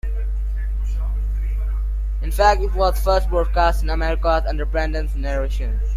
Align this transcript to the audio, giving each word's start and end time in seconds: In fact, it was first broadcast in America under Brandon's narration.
In 2.23 2.31
fact, 2.31 2.63
it 2.63 2.73
was 2.73 2.99
first 2.99 3.29
broadcast 3.29 3.83
in 3.83 3.89
America 3.91 4.43
under 4.47 4.65
Brandon's 4.65 5.15
narration. 5.15 5.79